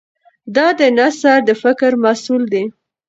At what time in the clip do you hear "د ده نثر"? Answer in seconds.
0.55-1.37